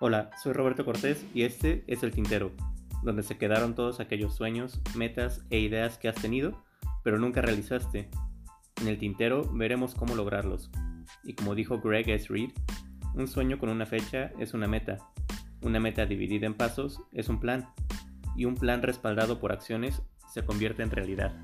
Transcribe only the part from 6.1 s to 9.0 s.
tenido, pero nunca realizaste. En El